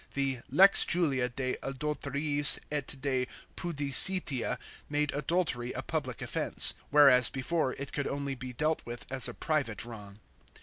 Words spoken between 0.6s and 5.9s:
Julia de adulteriis et de pudicitia, made adultery a